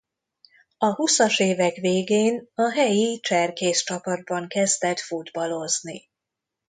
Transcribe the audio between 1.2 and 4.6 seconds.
évek végén a helyi cserkészcsapatban